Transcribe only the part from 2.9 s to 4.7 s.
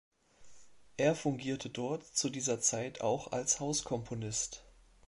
auch als Hauskomponist.